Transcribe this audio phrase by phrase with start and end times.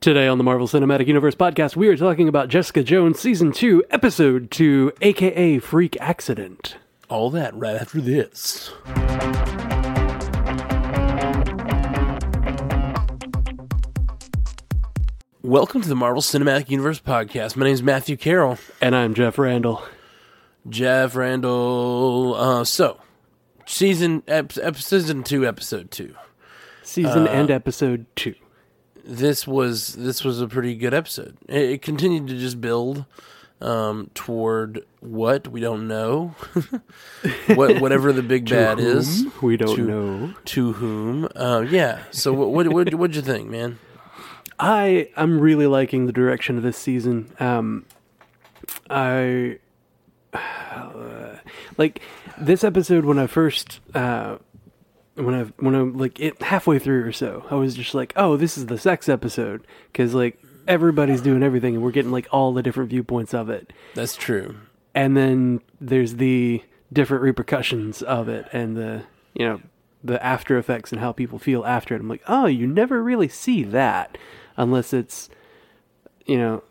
[0.00, 3.84] Today on the Marvel Cinematic Universe podcast, we are talking about Jessica Jones Season 2,
[3.90, 6.78] Episode 2, aka Freak Accident.
[7.10, 8.70] All that right after this.
[15.42, 17.56] Welcome to the Marvel Cinematic Universe podcast.
[17.56, 18.56] My name is Matthew Carroll.
[18.80, 19.82] And I'm Jeff Randall.
[20.66, 22.36] Jeff Randall.
[22.38, 22.98] Uh, so,
[23.66, 26.14] season ep- ep- season two, episode two.
[26.82, 28.34] Season and Episode 2.
[29.04, 31.36] This was this was a pretty good episode.
[31.48, 33.04] It, it continued to just build
[33.60, 36.34] um, toward what we don't know,
[37.54, 39.24] what whatever the big bad is.
[39.42, 40.34] We don't to, know.
[40.46, 41.28] to whom.
[41.36, 42.02] Uh, yeah.
[42.10, 43.78] So what what what what'd you think, man?
[44.58, 47.32] I I'm really liking the direction of this season.
[47.40, 47.86] Um,
[48.88, 49.58] I
[51.78, 52.00] like
[52.38, 54.36] this episode when I first uh,
[55.20, 58.36] when I when I like it halfway through or so, I was just like, oh,
[58.36, 60.38] this is the sex episode because like
[60.68, 64.56] everybody's doing everything and we're getting like all the different viewpoints of it, That's true.
[64.94, 69.02] and then there's the different repercussions of it and the
[69.34, 69.60] you know
[70.02, 72.00] the after effects and how people feel after it.
[72.00, 74.16] I'm like, oh, you never really see that
[74.56, 75.28] unless it's
[76.26, 76.62] you know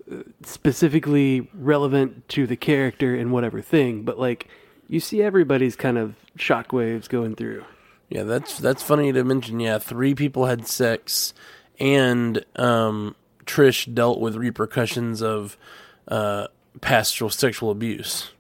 [0.44, 4.04] specifically relevant to the character and whatever thing.
[4.04, 4.48] But like
[4.88, 7.64] you see everybody's kind of shockwaves going through.
[8.10, 9.60] Yeah, that's that's funny to mention.
[9.60, 11.34] Yeah, three people had sex,
[11.80, 15.58] and um, Trish dealt with repercussions of
[16.08, 16.48] uh,
[16.82, 18.32] pastoral sexual abuse.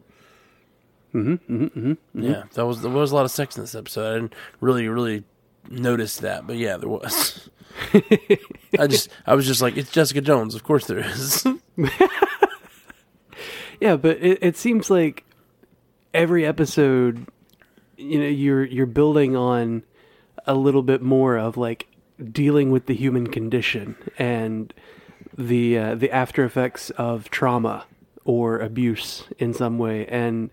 [1.13, 4.09] Mm-hmm, mm-hmm, Yeah, that was there was a lot of sex in this episode.
[4.11, 5.23] I didn't really really
[5.69, 7.49] notice that, but yeah, there was.
[8.79, 10.55] I just I was just like, it's Jessica Jones.
[10.55, 11.45] Of course there is.
[13.79, 15.23] Yeah, but it, it seems like
[16.13, 17.25] every episode,
[17.99, 19.83] you know, you're you're building on
[20.47, 21.87] a little bit more of like
[22.31, 24.73] dealing with the human condition and
[25.37, 27.85] the uh, the after effects of trauma
[28.25, 30.49] or abuse in some way, and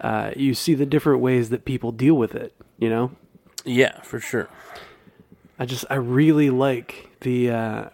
[0.00, 2.54] uh, you see the different ways that people deal with it.
[2.78, 3.12] You know,
[3.64, 4.48] yeah, for sure.
[5.58, 7.84] I just I really like the uh,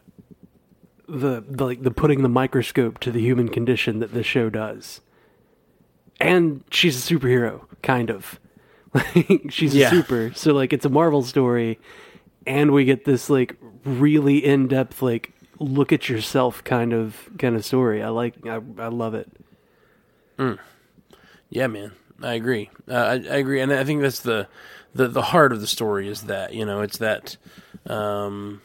[1.08, 5.00] the, the like the putting the microscope to the human condition that this show does.
[6.20, 8.40] And she's a superhero, kind of.
[9.14, 9.86] Like she's Yeah.
[9.88, 11.78] a super, so like it's a Marvel story,
[12.46, 17.56] and we get this like really in depth like look at yourself kind of kind
[17.56, 18.02] of story.
[18.02, 19.28] I like I, I love it.
[21.50, 21.92] Yeah, man,
[22.22, 22.70] I agree.
[22.88, 24.48] Uh, I, I agree, and I think that's the,
[24.94, 27.36] the the heart of the story is that you know it's that
[27.86, 28.60] um,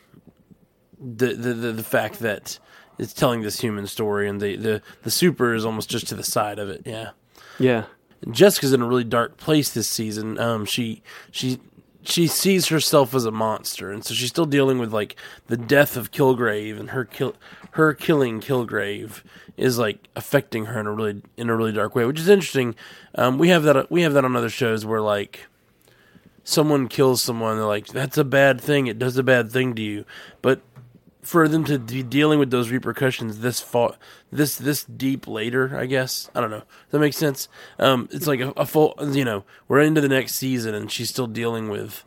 [0.99, 2.59] the, the the the fact that
[2.99, 6.23] it's telling this human story, and the the the super is almost just to the
[6.23, 6.81] side of it.
[6.85, 7.11] Yeah,
[7.57, 7.85] Yeah.
[8.31, 10.39] Jessica's in a really dark place this season.
[10.39, 11.01] Um, she
[11.31, 11.59] she
[12.03, 15.15] she sees herself as a monster, and so she's still dealing with like
[15.47, 17.35] the death of Kilgrave, and her kill
[17.71, 19.23] her killing Kilgrave
[19.57, 22.75] is like affecting her in a really in a really dark way, which is interesting.
[23.15, 25.47] Um, we have that we have that on other shows where like
[26.43, 29.81] someone kills someone, they're like that's a bad thing, it does a bad thing to
[29.81, 30.05] you,
[30.41, 30.61] but
[31.23, 33.95] for them to be dealing with those repercussions this far,
[34.31, 36.29] this this deep later, I guess.
[36.35, 36.59] I don't know.
[36.59, 37.47] Does that make sense?
[37.79, 41.09] Um, it's like a, a full, you know, we're into the next season and she's
[41.09, 42.03] still dealing with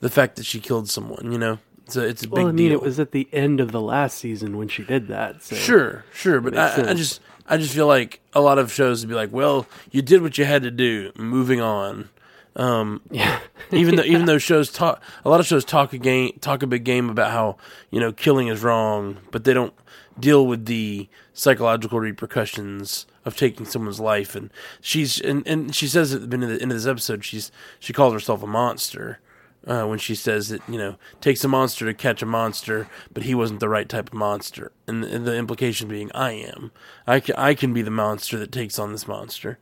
[0.00, 1.30] the fact that she killed someone.
[1.32, 2.78] You know, it's a it's a big Well, I mean, deal.
[2.78, 5.42] it was at the end of the last season when she did that.
[5.42, 5.56] So.
[5.56, 9.08] Sure, sure, but I, I just I just feel like a lot of shows would
[9.08, 12.08] be like, well, you did what you had to do, moving on.
[12.56, 13.38] Um, Yeah.
[13.70, 16.66] even though even though shows talk a lot of shows talk a game talk a
[16.66, 17.56] big game about how
[17.90, 19.74] you know killing is wrong, but they don't
[20.18, 24.34] deal with the psychological repercussions of taking someone's life.
[24.34, 24.50] And
[24.80, 27.52] she's and, and she says at the end of, the, end of this episode, she's
[27.78, 29.20] she calls herself a monster.
[29.66, 33.24] Uh, when she says that you know takes a monster to catch a monster, but
[33.24, 36.72] he wasn't the right type of monster, and the, and the implication being I am,
[37.06, 39.58] I can, I can be the monster that takes on this monster.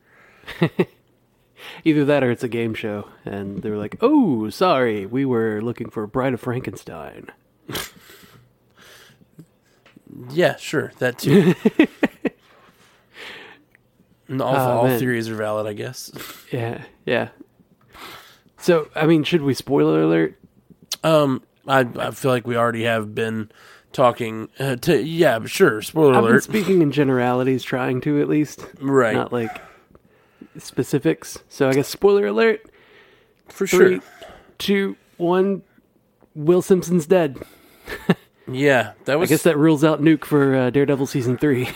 [1.84, 3.08] Either that or it's a game show.
[3.24, 7.28] And they were like, oh, sorry, we were looking for Bride of Frankenstein.
[10.30, 11.55] Yeah, sure, that too.
[14.31, 14.99] All, Ah, all man.
[14.99, 16.12] theories are valid, I guess.
[16.52, 17.28] Yeah, yeah.
[18.58, 20.38] So, I mean, should we spoiler alert?
[21.02, 23.50] Um, I I feel like we already have been
[23.93, 24.50] talking.
[24.58, 25.81] Uh, to yeah, sure.
[25.81, 29.62] Spoiler I've been speaking in generalities, trying to at least, right, not like
[30.58, 31.38] specifics.
[31.49, 32.69] So, I guess spoiler alert.
[33.49, 34.02] for Three, sure.
[34.58, 35.62] two, one.
[36.34, 37.38] Will Simpson's dead.
[38.50, 39.28] Yeah, that was.
[39.28, 41.69] I guess that rules out Nuke for uh, Daredevil season three.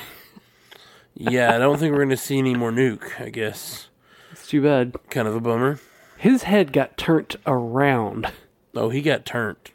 [1.14, 3.20] yeah, I don't think we're going to see any more nuke.
[3.20, 3.88] I guess
[4.30, 4.94] it's too bad.
[5.10, 5.80] kind of a bummer.
[6.16, 8.32] His head got turned around.
[8.74, 9.70] Oh, he got turned.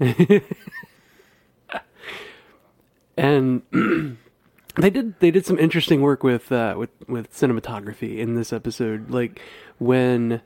[3.16, 3.62] and
[4.76, 9.10] they did they did some interesting work with uh, with with cinematography in this episode.
[9.10, 9.40] Like
[9.78, 10.40] when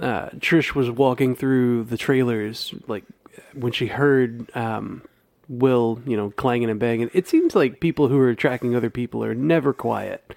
[0.00, 3.04] uh, Trish was walking through the trailers, like
[3.52, 5.02] when she heard um,
[5.48, 7.10] Will, you know, clanging and banging.
[7.12, 10.34] It seems like people who are tracking other people are never quiet,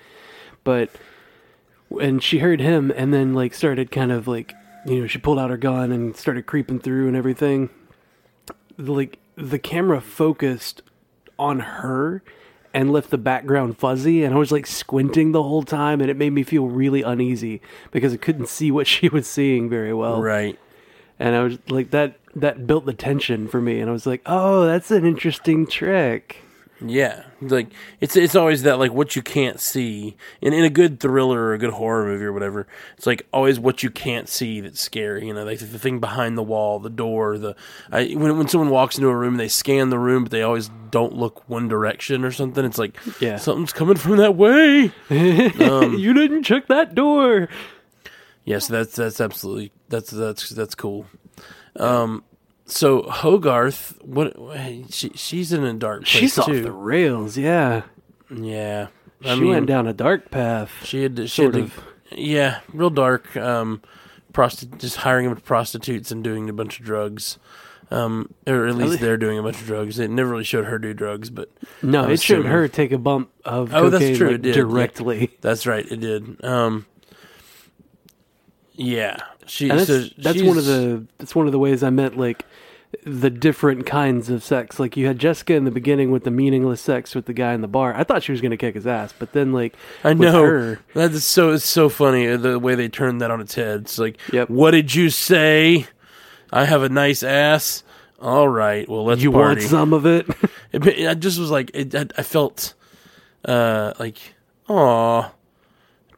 [0.64, 0.90] but
[2.02, 4.54] and she heard him and then like started kind of like
[4.86, 7.70] you know she pulled out her gun and started creeping through and everything
[8.78, 10.82] like the camera focused
[11.40, 12.22] on her
[12.78, 16.16] and left the background fuzzy and I was like squinting the whole time and it
[16.16, 17.60] made me feel really uneasy
[17.90, 20.22] because I couldn't see what she was seeing very well.
[20.22, 20.60] Right.
[21.18, 24.22] And I was like that that built the tension for me and I was like,
[24.28, 26.44] "Oh, that's an interesting trick."
[26.80, 27.70] Yeah, like
[28.00, 31.54] it's it's always that like what you can't see in in a good thriller or
[31.56, 32.68] a good horror movie or whatever.
[32.98, 35.26] It's like always what you can't see that's scary.
[35.26, 37.56] You know, like the thing behind the wall, the door, the
[37.92, 40.70] I, when when someone walks into a room, they scan the room, but they always
[40.92, 42.64] don't look one direction or something.
[42.64, 43.38] It's like Yeah.
[43.38, 44.92] something's coming from that way.
[45.10, 47.50] you didn't check that door.
[48.46, 51.08] Yes, that's that's absolutely that's that's that's cool.
[51.76, 52.24] Um,
[52.68, 54.36] so Hogarth, what
[54.92, 56.62] she she's in a dark place She's off too.
[56.62, 57.84] the rails, yeah.
[58.30, 58.88] yeah,
[59.26, 60.72] I she mean, went down a dark path.
[60.84, 61.84] She had to, she Sort had to- of.
[62.18, 63.36] yeah, real dark.
[63.38, 63.82] Um,
[64.34, 67.38] prosti- just hiring prostitutes and doing a bunch of drugs.
[67.90, 69.98] Um, or at least they're doing a bunch of drugs.
[69.98, 71.50] It never really showed her do drugs, but
[71.82, 74.56] No, it showed her take a bump of Oh, that's cocaine true, like, it did,
[74.58, 74.62] yeah.
[74.64, 75.32] directly.
[75.40, 76.44] that's right, it did.
[76.44, 76.86] Um,
[78.78, 79.70] yeah, she.
[79.70, 82.46] And that's, so that's one of the that's one of the ways I meant like
[83.04, 84.80] the different kinds of sex.
[84.80, 87.60] Like you had Jessica in the beginning with the meaningless sex with the guy in
[87.62, 87.94] the bar.
[87.94, 89.76] I thought she was going to kick his ass, but then like
[90.06, 91.52] I know her, that's so.
[91.52, 93.82] It's so funny uh, the way they turned that on its head.
[93.82, 94.50] It's like, Yep.
[94.50, 95.88] what did you say?
[96.52, 97.84] I have a nice ass.
[98.22, 99.62] All right, well let's you party.
[99.62, 100.26] want some of it?
[100.72, 102.74] It, I just was like, it, I, I felt
[103.46, 104.18] uh like,
[104.70, 105.32] aw.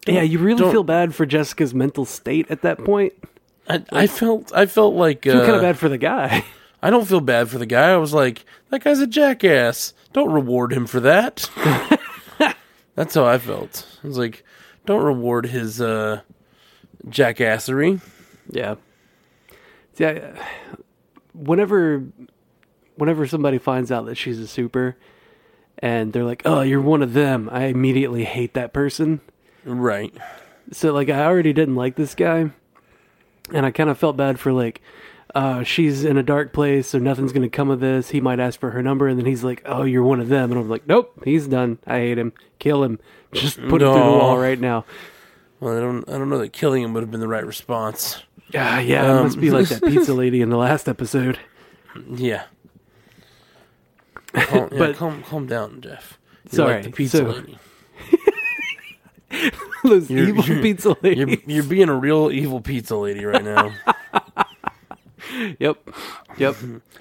[0.08, 3.14] Yeah, you really don't- feel bad for Jessica's mental state at that point.
[3.68, 6.44] I, I felt I felt like feel uh, kind of bad for the guy.
[6.82, 7.92] I don't feel bad for the guy.
[7.92, 9.94] I was like, that guy's a jackass.
[10.14, 11.50] Don't reward him for that.
[12.96, 13.86] That's how I felt.
[14.04, 14.44] I was like,
[14.86, 16.22] don't reward his uh
[17.08, 18.02] jackassery.
[18.50, 18.76] Yeah.
[19.94, 20.34] See, I,
[21.34, 22.04] whenever,
[22.96, 24.96] whenever somebody finds out that she's a super,
[25.80, 29.22] and they're like, "Oh, you're one of them," I immediately hate that person.
[29.66, 30.14] Right.
[30.72, 32.50] So, like, I already didn't like this guy,
[33.54, 34.82] and I kind of felt bad for like,
[35.36, 38.10] uh, she's in a dark place, so nothing's gonna come of this.
[38.10, 40.52] He might ask for her number, and then he's like, "Oh, you're one of them,"
[40.52, 41.78] and I'm like, "Nope, he's done.
[41.86, 42.34] I hate him.
[42.60, 43.00] Kill him.
[43.34, 44.18] Just put him through the No.
[44.18, 44.86] wall right now."
[45.60, 48.24] Well, I don't I don't know that killing him would have been the right response.
[48.56, 51.38] Ah, yeah, it must be like that pizza lady in the last episode.
[52.10, 52.44] Yeah.
[54.34, 56.18] Calm, yeah, But- calm, calm down, Jeff.
[56.46, 57.58] You're Sorry, like the pizza so- lady.
[59.90, 61.18] Those You're- evil you're- pizza ladies.
[61.46, 63.74] You're you're being a real evil pizza lady right now.
[65.60, 65.78] Yep.
[66.38, 66.56] Yep.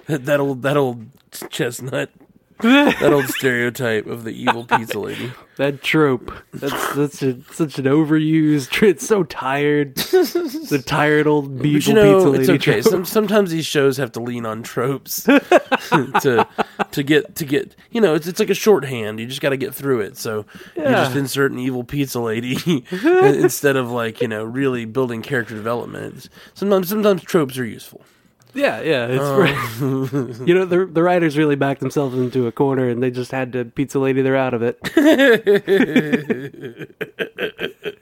[0.07, 1.07] that, that old that old
[1.49, 2.11] chestnut,
[2.61, 5.31] that old stereotype of the evil pizza lady.
[5.55, 6.29] that trope.
[6.53, 8.83] That's that's a, such an overused.
[8.83, 9.95] It's so tired.
[9.95, 12.81] the tired old evil you know, pizza it's okay.
[12.81, 16.47] Some, sometimes these shows have to lean on tropes to
[16.91, 17.77] to get to get.
[17.91, 19.21] You know, it's it's like a shorthand.
[19.21, 20.17] You just got to get through it.
[20.17, 25.21] So you just insert an evil pizza lady instead of like you know really building
[25.21, 26.27] character development.
[26.55, 28.03] Sometimes sometimes tropes are useful.
[28.53, 29.07] Yeah, yeah.
[29.07, 30.05] It's Oh.
[30.07, 33.31] for, you know the the writers really backed themselves into a corner, and they just
[33.31, 34.21] had to pizza lady.
[34.21, 34.79] They're out of it.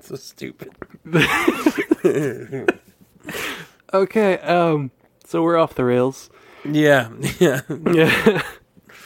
[0.00, 0.72] So stupid.
[3.92, 4.38] Okay.
[4.38, 4.90] Um.
[5.24, 6.28] So we're off the rails.
[6.64, 7.62] Yeah, yeah.
[7.68, 8.42] Yeah.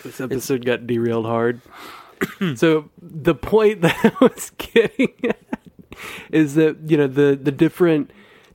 [0.02, 1.60] this episode got derailed hard.
[2.56, 5.38] so the point that I was getting at
[6.30, 8.10] is that you know the the different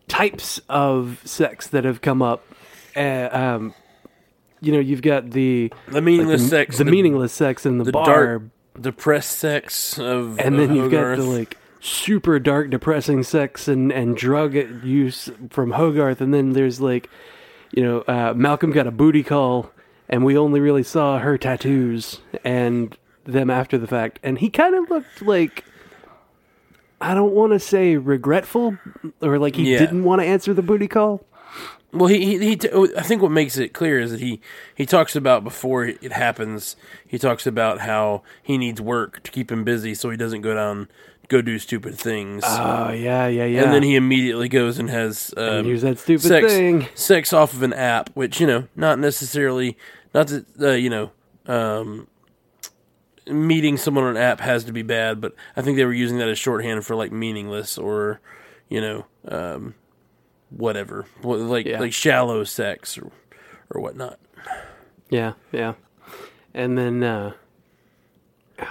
[0.08, 2.44] types of sex that have come up.
[2.96, 3.74] Uh, um,
[4.62, 7.92] you know, you've got the The meaningless the, sex, the, meaningless sex in the, the
[7.92, 8.42] bar, dark,
[8.80, 13.92] depressed sex of, and of then you've got the like super dark, depressing sex and
[13.92, 17.10] and drug use from Hogarth, and then there's like,
[17.72, 19.72] you know, uh, Malcolm got a booty call,
[20.10, 24.76] and we only really saw her tattoos and them after the fact, and he kind
[24.76, 25.64] of looked like.
[27.00, 28.78] I don't want to say regretful,
[29.22, 29.80] or like he Yeah.
[29.80, 31.24] didn't want to answer the booty call.
[31.94, 34.42] Well, he he, he t- I think what makes it clear is that he
[34.76, 36.76] he talks about before it happens.
[37.08, 40.54] He talks about how he needs work to keep him busy, so he doesn't go
[40.54, 40.90] down
[41.30, 42.44] go do stupid things.
[42.46, 43.64] Oh yeah, yeah, yeah.
[43.64, 46.88] And then he immediately goes and has um, And here's that stupid sex, thing.
[46.96, 49.78] sex off of an app, which you know, not necessarily,
[50.14, 51.12] not that uh, you know,
[51.46, 52.08] um,
[53.30, 56.18] meeting someone on an app has to be bad, but I think they were using
[56.20, 58.20] that as shorthand for like meaningless or,
[58.70, 59.76] you know, um,
[60.50, 61.80] whatever, like Yeah.
[61.80, 63.12] like shallow sex or
[63.70, 64.20] or whatnot.
[65.10, 65.74] Yeah, yeah.
[66.54, 67.34] And then uh,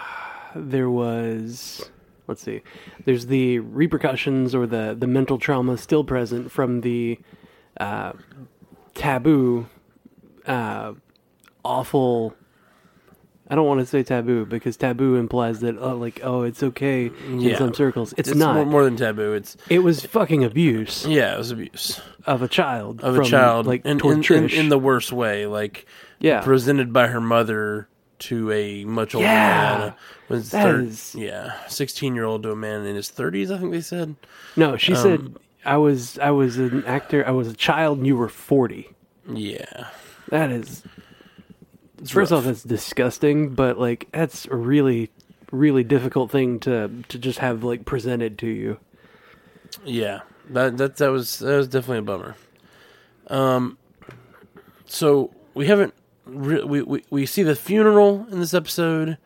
[0.54, 1.90] there was
[2.26, 2.62] let's see.
[3.04, 7.18] There's the repercussions or the the mental trauma still present from the
[7.78, 8.12] uh,
[8.94, 9.66] taboo
[10.46, 10.94] uh,
[11.64, 12.34] awful
[13.48, 17.10] I don't want to say taboo because taboo implies that oh like oh it's okay
[17.28, 17.58] in Yeah.
[17.58, 18.12] some circles.
[18.16, 18.54] It's, It's not.
[18.56, 19.32] more, more than taboo.
[19.34, 23.26] It's it was fucking abuse yeah, it was abuse of a child of a from,
[23.26, 25.86] child, like in, in, in, in the worst way, like
[26.18, 27.88] yeah presented by her mother
[28.18, 29.78] to a much older Yeah.
[29.78, 29.94] man.
[30.28, 33.50] Was That thir- is- yeah, sixteen year old to a man in his thirties.
[33.52, 34.16] I think they said.
[34.56, 35.34] No, she Um, said
[35.64, 37.24] I was I was an actor.
[37.26, 38.88] I was a child, and you were forty.
[39.32, 39.86] Yeah,
[40.30, 40.82] That is
[42.12, 42.40] first rough.
[42.40, 43.50] off, that's disgusting.
[43.54, 45.10] But like, that's a really,
[45.52, 48.78] really difficult thing to to just have like presented to you.
[49.84, 50.20] Yeah,
[50.50, 52.36] that that that was that was definitely a bummer.
[53.28, 53.78] Um,
[54.84, 55.94] so we haven't
[56.24, 59.18] re- we, we we see the funeral in this episode,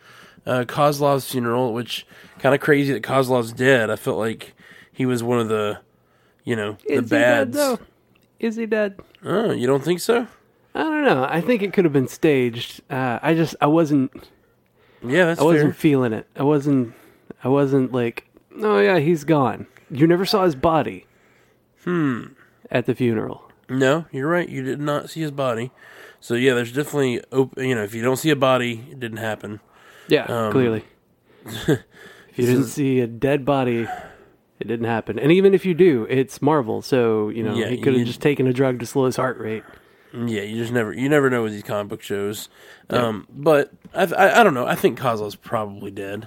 [0.46, 2.06] uh, Kozlov's funeral, which
[2.38, 3.90] kind of crazy that Kozlov's dead.
[3.90, 4.54] I felt like
[4.92, 5.78] he was one of the,
[6.44, 7.56] you know, the Is he dead bads.
[7.56, 7.78] though?
[8.38, 8.99] Is he dead?
[9.22, 10.26] Oh, you don't think so?
[10.74, 11.26] I don't know.
[11.28, 12.80] I think it could have been staged.
[12.90, 14.12] Uh, I just I wasn't
[15.02, 15.80] Yeah, that's I wasn't fair.
[15.80, 16.26] feeling it.
[16.36, 16.94] I wasn't
[17.42, 18.28] I wasn't like
[18.62, 19.66] oh yeah he's gone.
[19.90, 21.06] You never saw his body.
[21.84, 22.26] Hmm.
[22.70, 23.50] At the funeral.
[23.68, 24.48] No, you're right.
[24.48, 25.70] You did not see his body.
[26.20, 29.18] So yeah, there's definitely op- you know if you don't see a body, it didn't
[29.18, 29.60] happen.
[30.08, 30.84] Yeah, Um, clearly.
[31.46, 31.78] if
[32.36, 33.88] you didn't see a dead body,
[34.60, 35.18] it didn't happen.
[35.18, 38.20] And even if you do, it's Marvel, so you know Yeah, he could have just
[38.20, 39.62] taken a drug to slow his heart rate.
[40.12, 42.49] Yeah, you just never you never know with these comic book shows.
[42.88, 44.67] Um, but I, I I don't know.
[44.67, 46.26] I think Kozlov's probably dead.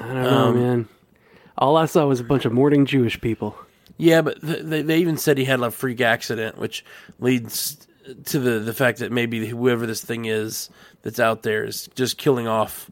[0.00, 0.88] I don't know, Um, man.
[1.56, 3.58] All I saw was a bunch of mourning Jewish people.
[3.96, 6.84] Yeah, but th- they they even said he had a freak accident, which
[7.18, 7.86] leads
[8.26, 10.70] to the the fact that maybe whoever this thing is
[11.02, 12.88] that's out there is just killing off,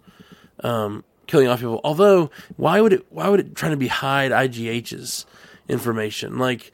[0.64, 1.80] um, killing off people.
[1.84, 5.26] Although, why would it why would it try to be hide IGH's
[5.68, 6.38] information?
[6.38, 6.72] Like,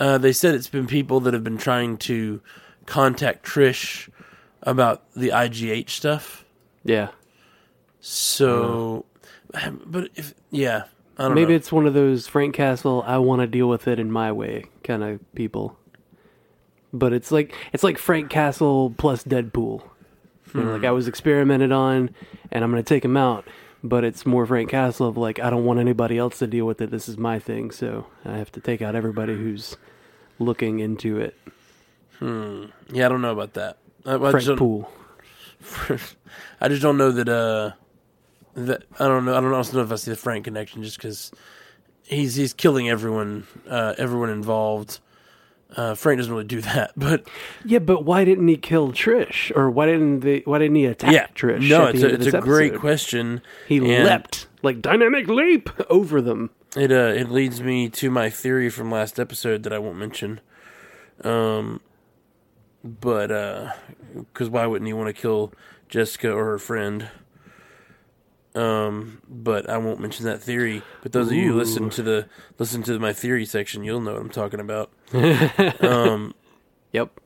[0.00, 2.40] uh, they said it's been people that have been trying to
[2.86, 4.08] contact Trish
[4.62, 6.44] about the IGH stuff.
[6.84, 7.08] Yeah,
[8.00, 9.04] So,
[9.86, 10.84] but if yeah,
[11.16, 11.56] I don't maybe know.
[11.56, 13.02] it's one of those Frank Castle.
[13.06, 15.76] I want to deal with it in my way kind of people.
[16.92, 19.82] But it's like it's like Frank Castle plus Deadpool.
[20.54, 20.86] You know, like Hmm.
[20.86, 22.10] I was experimented on,
[22.50, 23.46] and I'm going to take him out.
[23.84, 26.80] But it's more Frank Castle of like I don't want anybody else to deal with
[26.80, 26.90] it.
[26.90, 29.76] This is my thing, so I have to take out everybody who's
[30.38, 31.36] looking into it.
[32.20, 33.78] Yeah, I don't know about that.
[34.04, 34.58] I, I Frank just.
[36.60, 37.28] I just don't know that.
[37.28, 37.72] Uh,
[38.54, 39.36] that I don't know.
[39.36, 41.30] I don't also know if I see the Frank connection, just because
[42.02, 45.00] he's he's killing everyone, uh, everyone involved.
[45.76, 47.28] Uh, Frank doesn't really do that, but
[47.64, 50.40] Yeah, but why didn't he kill Trish, or why didn't they?
[50.40, 51.68] Why didn't he attack yeah, Trish?
[51.68, 53.42] no, it's the a, it's a great question.
[53.68, 56.50] He and leapt like dynamic leap over them.
[56.76, 60.40] It uh, it leads me to my theory from last episode that I won't mention.
[61.24, 61.80] Um,
[62.84, 63.72] but uh,
[64.14, 65.52] because why wouldn't he want to kill
[65.88, 67.08] Jessica or her friend?
[68.54, 70.82] Um, but I won't mention that theory.
[71.02, 74.12] But those of you who listen to the listen to my theory section, you'll know
[74.12, 74.90] what I'm talking about.
[75.82, 76.34] um,
[76.92, 77.20] Yep.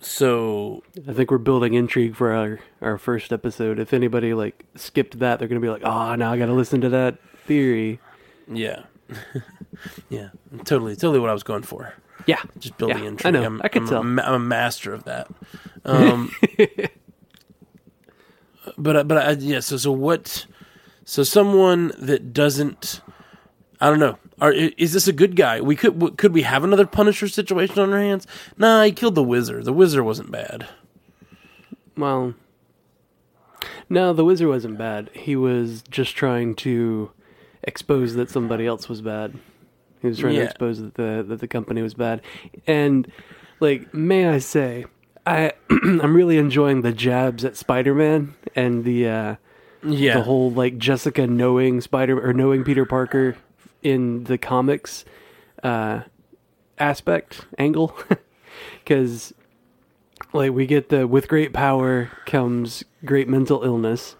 [0.00, 3.78] so I think we're building intrigue for our, our first episode.
[3.78, 6.80] If anybody like skipped that, they're gonna be like, "Oh, now I got to listen
[6.82, 8.00] to that theory."
[8.52, 8.84] yeah,
[10.08, 10.28] yeah,
[10.64, 11.94] totally, totally what I was going for.
[12.26, 13.34] Yeah, Just building Yeah, intrigue.
[13.36, 13.44] I know.
[13.46, 13.98] I'm, I can I'm, tell.
[13.98, 15.28] A, I'm a master of that.
[15.84, 16.32] Um,
[18.76, 19.60] but I- but I, yeah.
[19.60, 20.46] So so what?
[21.04, 23.00] So someone that doesn't,
[23.80, 24.18] I don't know.
[24.40, 25.60] Are, is this a good guy?
[25.60, 28.26] We could could we have another Punisher situation on our hands?
[28.58, 29.64] Nah, he killed the Wizard.
[29.64, 30.66] The Wizard wasn't bad.
[31.96, 32.34] Well,
[33.88, 35.08] no, the wizard wasn't bad.
[35.14, 37.10] He was just trying to
[37.66, 39.34] expose that somebody else was bad.
[40.00, 42.22] He was trying to expose that the that the company was bad.
[42.66, 43.10] And
[43.60, 44.86] like, may I say,
[45.26, 49.36] I I'm really enjoying the jabs at Spider-Man and the uh
[49.82, 53.36] Yeah, the whole like Jessica knowing Spider or knowing Peter Parker
[53.82, 55.04] in the comics
[55.62, 56.02] uh,
[56.78, 57.96] aspect angle,
[58.84, 59.32] because
[60.32, 64.16] like we get the with great power comes great mental illness,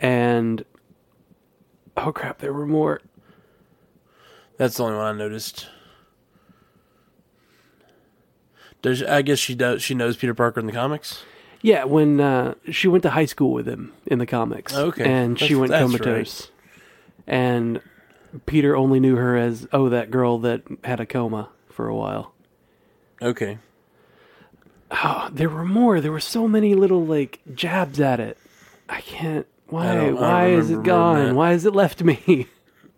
[0.00, 0.64] and
[2.00, 2.38] Oh crap!
[2.38, 3.00] There were more.
[4.56, 5.68] That's the only one I noticed.
[8.82, 9.82] Does I guess she does?
[9.82, 11.24] She knows Peter Parker in the comics.
[11.60, 14.72] Yeah, when uh, she went to high school with him in the comics.
[14.74, 15.04] Okay.
[15.04, 16.50] And she That's- went that's comatose.
[17.26, 17.80] And
[18.46, 22.32] Peter only knew her as, oh, that girl that had a coma for a while.
[23.20, 23.58] Okay.
[24.90, 26.00] Oh, there were more.
[26.00, 28.38] There were so many little, like, jabs at it.
[28.88, 29.46] I can't.
[29.68, 29.90] Why?
[29.90, 31.34] I don't- I don't why is it remember more than gone?
[31.36, 32.46] Why has it left me?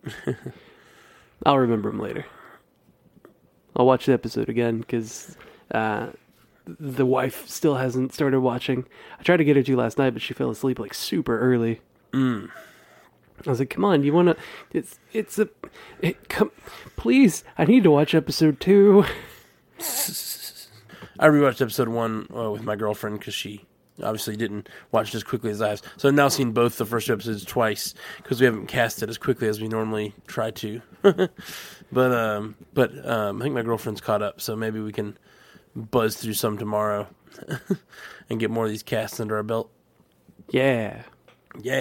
[1.45, 2.25] I'll remember them later.
[3.75, 5.37] I'll watch the episode again because
[5.73, 6.07] uh,
[6.65, 8.85] the wife still hasn't started watching.
[9.19, 11.81] I tried to get her to last night, but she fell asleep like super early.
[12.11, 12.49] Mm.
[13.45, 14.37] I was like, "Come on, you want to?
[14.71, 15.49] It's it's a
[16.01, 16.51] it, come,
[16.95, 17.43] please.
[17.57, 19.05] I need to watch episode two.
[21.19, 23.65] I rewatched episode one uh, with my girlfriend because she
[24.03, 25.81] obviously didn't watch it as quickly as I have.
[25.97, 29.09] So I've now seen both the first two episodes twice because we haven't cast it
[29.09, 30.81] as quickly as we normally try to.
[31.01, 35.17] but um, but um, I think my girlfriend's caught up, so maybe we can
[35.75, 37.07] buzz through some tomorrow
[38.29, 39.71] and get more of these casts under our belt.
[40.49, 41.03] Yeah,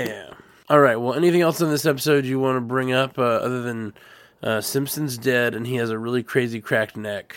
[0.08, 0.34] Yeah.
[0.68, 0.96] All right.
[0.96, 3.94] Well, anything else in this episode you want to bring up uh, other than
[4.42, 7.34] uh, Simpson's dead and he has a really crazy cracked neck?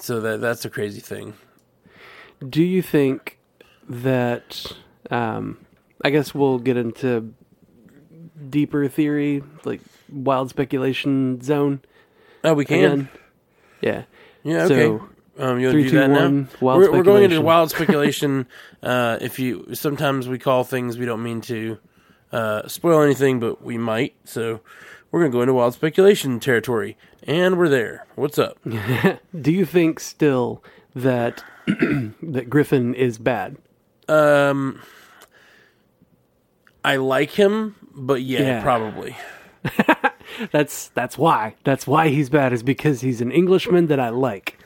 [0.00, 1.34] So that that's a crazy thing.
[2.48, 3.38] Do you think
[3.88, 4.72] that?
[5.10, 5.58] Um,
[6.04, 7.32] I guess we'll get into
[8.50, 9.80] deeper theory, like
[10.10, 11.80] wild speculation zone.
[12.44, 12.84] Oh, we can.
[12.84, 13.08] Again.
[13.80, 14.02] Yeah.
[14.42, 14.64] Yeah.
[14.64, 14.74] Okay.
[14.74, 15.08] So
[15.38, 16.22] um, you want three, to do two, that now?
[16.22, 18.46] one, wild we're, we're going into wild speculation.
[18.82, 21.78] uh, if you sometimes we call things we don't mean to
[22.32, 24.14] uh, spoil anything, but we might.
[24.24, 24.60] So
[25.10, 28.06] we're going to go into wild speculation territory, and we're there.
[28.14, 28.58] What's up?
[29.40, 30.62] do you think still
[30.94, 31.44] that
[32.22, 33.56] that Griffin is bad?
[34.08, 34.80] Um,
[36.84, 38.62] I like him, but yeah, Yeah.
[38.62, 39.16] probably.
[40.50, 41.54] That's that's why.
[41.62, 44.58] That's why he's bad is because he's an Englishman that I like.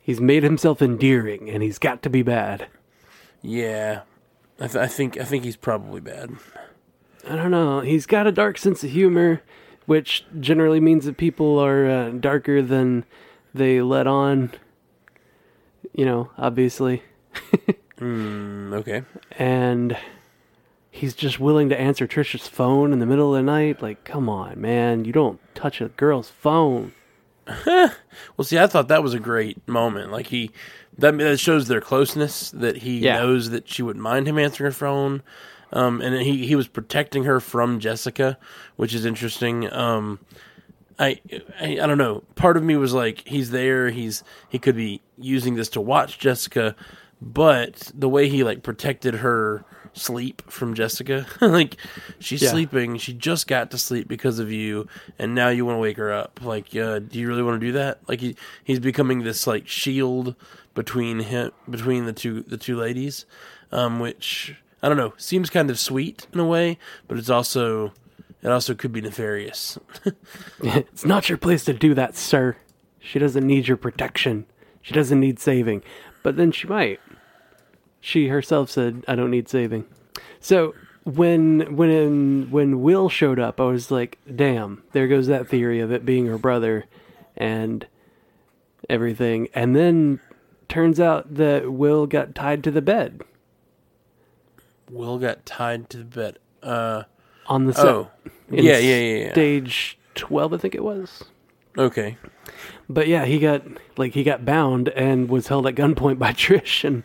[0.00, 2.66] He's made himself endearing and he's got to be bad.
[3.40, 4.02] Yeah,
[4.58, 6.32] I, th- I think I think he's probably bad.
[7.28, 7.80] I don't know.
[7.80, 9.42] He's got a dark sense of humor,
[9.86, 13.04] which generally means that people are uh, darker than
[13.54, 14.50] they let on.
[15.94, 17.02] You know, obviously.
[17.98, 19.02] Mm, okay.
[19.38, 19.96] And
[20.90, 23.82] he's just willing to answer Trisha's phone in the middle of the night.
[23.82, 25.04] Like, come on, man.
[25.04, 26.92] You don't touch a girl's phone.
[28.36, 30.10] Well, see, I thought that was a great moment.
[30.12, 30.50] Like he,
[30.98, 32.50] that that shows their closeness.
[32.50, 33.18] That he Yeah.
[33.18, 35.22] knows that she wouldn't mind him answering her phone,
[35.72, 38.38] um, and he he was protecting her from Jessica,
[38.76, 39.72] which is interesting.
[39.72, 40.18] Um,
[41.00, 41.18] I,
[41.60, 42.22] I I don't know.
[42.36, 43.90] Part of me was like, he's there.
[43.90, 46.76] He's he could be using this to watch Jessica,
[47.20, 51.76] but the way he like protected her sleep from Jessica, like
[52.20, 52.50] she's Yeah.
[52.50, 52.96] sleeping.
[52.98, 54.86] She just got to sleep because of you,
[55.18, 56.40] and now you want to wake her up.
[56.42, 57.98] Like, uh, do you really want to do that?
[58.08, 60.34] Like he he's becoming this like shield
[60.74, 63.26] between him between the two the two ladies,
[63.72, 67.92] um, which I don't know seems kind of sweet in a way, but it's also
[68.42, 69.78] it also could be nefarious.
[70.62, 72.56] it's not your place to do that, sir.
[72.98, 74.46] She doesn't need your protection.
[74.82, 75.82] She doesn't need saving.
[76.22, 77.00] But then she might.
[78.00, 79.86] She herself said, "I don't need saving."
[80.40, 80.74] So
[81.04, 85.92] when when when Will showed up, I was like, "Damn, there goes that theory of
[85.92, 86.86] it being her brother
[87.36, 87.86] and
[88.88, 90.20] everything." And then
[90.68, 93.22] turns out that Will got tied to the bed
[94.90, 96.38] Will got tied to the bed.
[96.62, 97.04] Uh,
[97.50, 97.84] on the set.
[97.84, 98.10] oh,
[98.50, 99.32] yeah, yeah, yeah, yeah.
[99.32, 101.24] Stage twelve, I think it was.
[101.76, 102.16] Okay.
[102.88, 103.62] But yeah, he got
[103.98, 107.04] like he got bound and was held at gunpoint by Trish, and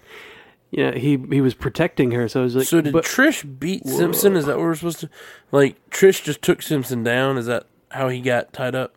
[0.71, 2.27] yeah, he he was protecting her.
[2.29, 4.35] So I was like, So did but, Trish beat Simpson?
[4.35, 5.09] Is that what we're supposed to?
[5.51, 7.37] Like Trish just took Simpson down.
[7.37, 8.95] Is that how he got tied up?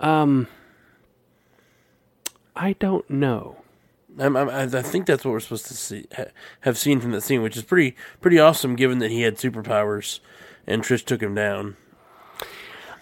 [0.00, 0.48] um,
[2.56, 3.61] I don't know.
[4.18, 6.24] I'm, I'm, I I think that's what we're supposed to see ha,
[6.60, 10.20] have seen from that scene, which is pretty pretty awesome, given that he had superpowers,
[10.66, 11.76] and Trish took him down.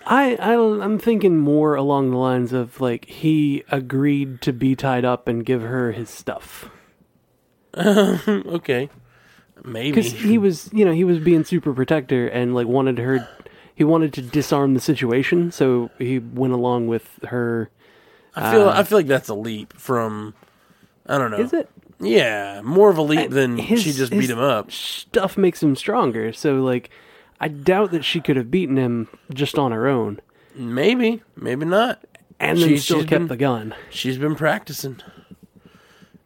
[0.06, 5.04] I, I I'm thinking more along the lines of like he agreed to be tied
[5.04, 6.70] up and give her his stuff
[7.76, 8.88] okay,
[9.62, 9.90] maybe.
[9.92, 13.28] because he was you know he was being super protector and like wanted her
[13.80, 17.70] he wanted to disarm the situation, so he went along with her.
[18.34, 20.34] I feel uh, I feel like that's a leap from.
[21.10, 21.38] I don't know.
[21.38, 21.68] Is it?
[22.00, 24.70] Yeah, more of a leap than His- she just beat him up.
[24.72, 26.32] Stuff makes him stronger.
[26.32, 26.88] So like,
[27.40, 30.20] I doubt that she could have beaten him just on her own,
[30.54, 32.02] Maybe, maybe not.
[32.38, 33.74] and then She- still she's kept been- the gun.
[33.90, 34.96] She's been practicing.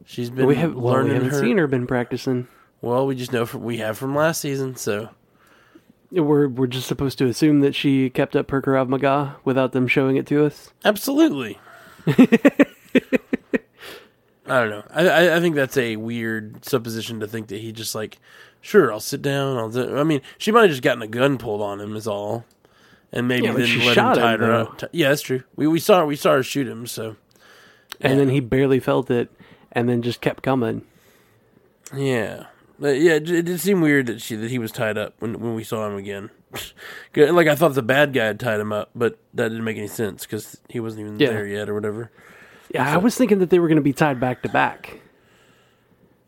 [0.04, 1.40] She's been we have well, we haven't her.
[1.40, 2.46] seen her been practicing.
[2.82, 5.08] Well, we just know from we have from last season, so
[6.12, 9.88] We're we're just supposed to assume that she kept up her Krav Maga without them
[9.88, 10.72] showing it to us.
[10.84, 11.58] absolutely.
[14.46, 14.84] I don't know.
[14.90, 18.18] I, I I think that's a weird supposition to think that he just like,
[18.60, 19.56] sure, I'll sit down.
[19.56, 19.70] I'll.
[19.70, 22.44] Do, I mean, she might have just gotten a gun pulled on him, is all,
[23.10, 24.82] and maybe Yeah, then she let shot him him, tie her up.
[24.92, 25.44] Yeah, that's true.
[25.56, 26.86] We we saw we saw her shoot him.
[26.86, 27.16] So
[28.00, 29.30] And then he barely felt it,
[29.72, 30.82] and then just kept coming.
[31.94, 32.46] yeah,
[32.78, 33.12] but yeah.
[33.14, 35.64] It, it did seem weird that she that he was tied up when when we
[35.64, 36.30] saw him again.
[37.16, 39.86] Like I thought the bad guy had tied him up, but that didn't make any
[39.86, 41.28] sense because he wasn't even Yeah.
[41.30, 42.10] there yet or whatever.
[42.74, 45.00] Yeah, I was thinking that they were going to be tied back to back,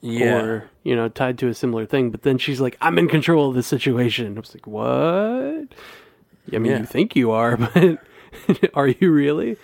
[0.00, 0.36] Yeah.
[0.40, 2.10] or you know, tied to a similar thing.
[2.10, 5.74] But then she's like, "I'm in control of the situation." I was like, "What?"
[6.52, 6.78] I mean, Yeah.
[6.78, 7.98] you think you are, but
[8.74, 9.56] are you really?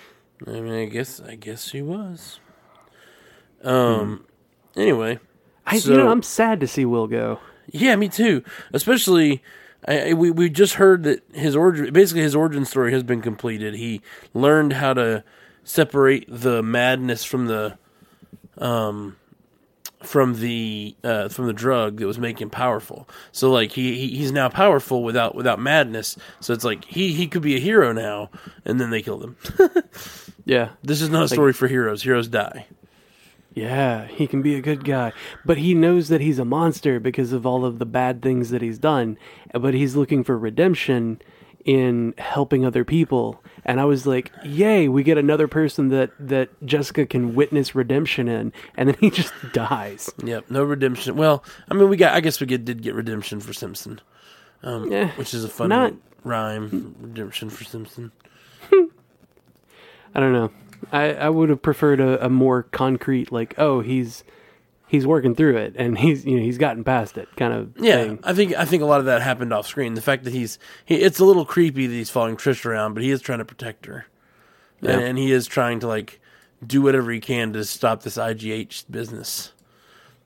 [0.46, 2.40] I mean, I guess I guess she was.
[3.62, 4.24] Um.
[4.76, 5.18] Anyway,
[5.66, 7.38] I, So- you know, I'm sad to see Will go.
[7.70, 8.42] yeah, me too.
[8.72, 9.42] Especially,
[9.86, 13.20] I, I- we we just heard that his origin, basically his origin story has been
[13.22, 13.74] completed.
[13.74, 14.00] He
[14.34, 15.22] learned how to
[15.64, 17.76] separate the madness from the,
[18.58, 19.16] um,
[20.02, 23.08] from the uh, from the drug that was making him powerful.
[23.30, 26.16] So like he, he he's now powerful without without madness.
[26.40, 28.30] So it's like he he could be a hero now,
[28.64, 29.36] and then they killed him.
[30.44, 32.02] Yeah, This is not a story for heroes.
[32.02, 32.66] Heroes die.
[33.54, 35.12] yeah, he can be a good guy,
[35.44, 38.60] but he knows that he's a monster because of all of the bad things that
[38.60, 39.18] he's done.
[39.54, 41.22] But he's looking for redemption
[41.64, 43.42] in helping other people.
[43.64, 48.28] And I was like, "Yay, we get another person that that Jessica can witness redemption
[48.28, 50.10] in." And then he just dies.
[50.24, 51.16] Yep, no redemption.
[51.16, 52.14] Well, I mean, we got.
[52.14, 54.00] I guess we get, did get redemption for Simpson,
[54.62, 55.94] um, Eh, which is a fun not-
[56.24, 56.94] rhyme.
[57.00, 58.10] Redemption for Simpson.
[60.14, 60.50] I don't know.
[60.90, 64.24] I, I would have preferred a, a more concrete, like, oh, he's
[64.92, 68.04] he's working through it and he's you know he's gotten past it kind of Yeah,
[68.04, 68.18] thing.
[68.22, 69.94] I think I think a lot of that happened off screen.
[69.94, 73.02] The fact that he's he, it's a little creepy that he's following Trish around, but
[73.02, 74.06] he is trying to protect her,
[74.82, 74.92] Yeah.
[74.92, 76.20] and, and he is trying to like
[76.64, 79.52] do whatever he can to stop this IGH business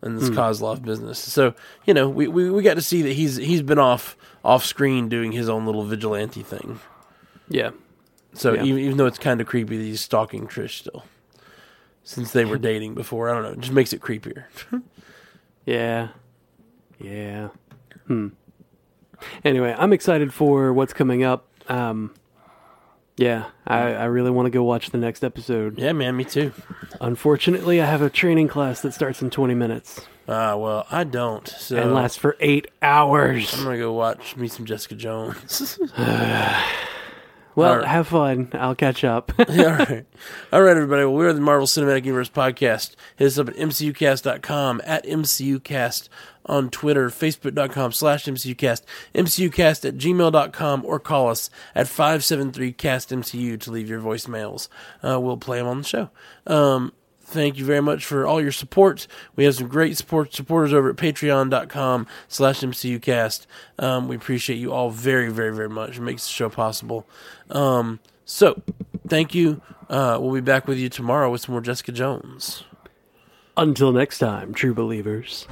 [0.03, 0.35] and this hmm.
[0.39, 1.19] Kozlov business.
[1.21, 1.55] So
[1.87, 5.09] you know, we, we we got to see that he's he's been off off screen
[5.09, 6.81] doing his own little vigilante thing.
[7.49, 7.71] Yeah.
[8.35, 8.65] So Yeah.
[8.65, 11.05] even, even though it's kind of creepy that he's stalking Trish still,
[12.07, 14.45] since they were dating before, I don't know, it just makes it creepier.
[15.67, 16.11] Yeah.
[17.01, 17.49] Yeah.
[18.07, 18.29] Hmm.
[19.45, 21.49] Anyway, I'm excited for what's coming up.
[21.69, 22.15] Um
[23.17, 25.79] yeah, I, I really want to go watch the next episode.
[25.79, 26.53] yeah, man, me too.
[27.01, 31.49] Unfortunately, I have a training class that starts in 20 minutes Ah, well, I don't.
[31.49, 33.55] So and lasts for eight hours.
[33.55, 35.79] I'm gonna go watch me some Jessica Jones.
[37.57, 37.89] Well, Alright.
[37.89, 38.51] have fun.
[38.53, 39.33] I'll catch up.
[39.39, 40.05] All right.
[40.53, 41.05] All right, everybody.
[41.05, 42.95] Well, we're the Marvel Cinematic Universe podcast.
[43.17, 46.09] Hit us up at mcucast.com, at mcucast
[46.45, 48.83] on Twitter, facebook.com slash mcucast,
[49.15, 54.69] mcucast at gmail.com, or call us at 573-CAST-MCU to leave your voicemails.
[55.03, 56.11] Uh, we'll play them on the show.
[56.47, 56.93] Um,
[57.27, 59.07] thank you very much for all your support.
[59.35, 63.47] We have some great support supporters over at patreon.com slash mcucast.
[63.79, 65.99] Um, we appreciate you all very, very, very much.
[65.99, 67.07] It makes the show possible.
[67.51, 68.63] Um, so,
[69.07, 69.61] thank you.
[69.89, 72.65] Uh, we'll be back with you tomorrow with some more Jessica Jones.
[73.57, 75.47] Until next time, true believers.